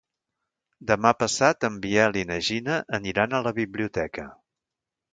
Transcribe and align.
Demà 0.91 1.11
passat 1.25 1.69
en 1.69 1.77
Biel 1.85 2.19
i 2.23 2.25
na 2.31 2.39
Gina 2.49 2.81
aniran 3.01 3.37
a 3.41 3.45
la 3.51 3.57
biblioteca. 3.63 4.31